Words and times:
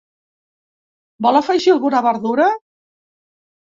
Vol 1.27 1.39
afegir 1.43 1.71
alguna 1.77 2.05
verdura? 2.11 2.53